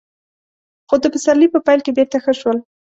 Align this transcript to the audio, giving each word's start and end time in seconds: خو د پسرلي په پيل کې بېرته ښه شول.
خو 0.87 0.95
د 1.03 1.05
پسرلي 1.13 1.47
په 1.51 1.59
پيل 1.65 1.79
کې 1.85 1.91
بېرته 1.97 2.17
ښه 2.23 2.33
شول. 2.39 2.57